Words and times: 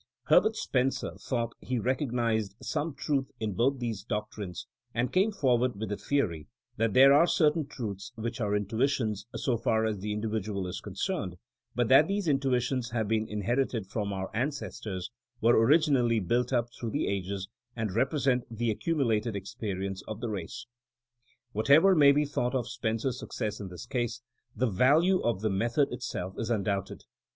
Herbert 0.23 0.55
Spencer 0.55 1.13
thought 1.19 1.53
he 1.61 1.77
recognized 1.77 2.55
some 2.59 2.95
truth 2.95 3.29
in 3.39 3.53
both 3.53 3.77
these 3.77 4.01
doctrines, 4.03 4.65
and 4.95 5.13
came 5.13 5.31
forward 5.31 5.75
with 5.79 5.89
the 5.89 5.95
theory 5.95 6.47
that 6.77 6.95
there 6.95 7.13
are 7.13 7.27
certain 7.27 7.67
truths 7.67 8.11
which 8.15 8.41
are 8.41 8.55
intuitions 8.55 9.27
so 9.35 9.57
far 9.57 9.85
as 9.85 9.99
the 9.99 10.11
individual 10.11 10.65
is 10.65 10.81
concerned, 10.81 11.35
but 11.75 11.87
that 11.89 12.07
these 12.07 12.27
in 12.27 12.39
tuitions 12.39 12.89
have 12.93 13.07
been 13.07 13.27
inherited 13.29 13.85
from 13.85 14.11
our 14.11 14.31
ancestors, 14.35 15.11
were 15.39 15.53
originally 15.55 16.19
built 16.19 16.51
up 16.51 16.69
through 16.73 16.89
the 16.89 17.05
ages, 17.07 17.47
and 17.75 17.91
represent 17.95 18.43
the 18.49 18.71
accumulated 18.71 19.35
experience 19.35 20.01
of 20.07 20.19
the 20.19 20.29
race. 20.31 20.65
Whatever 21.51 21.93
may 21.93 22.11
be 22.11 22.25
thought 22.25 22.55
of 22.55 22.67
Spencer's 22.67 23.19
success 23.19 23.59
in 23.59 23.67
this 23.67 23.85
case, 23.85 24.23
the 24.55 24.65
value 24.65 25.19
of 25.21 25.41
the 25.41 25.51
method 25.51 25.89
it 25.91 26.01
64 26.01 26.01
THINKINa 26.01 26.01
AS 26.01 26.01
A 26.01 26.01
SCIENCE 26.01 26.11
self 26.11 26.39
is 26.41 26.49
undoubted. 26.49 27.03